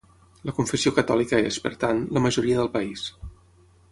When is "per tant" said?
1.67-2.01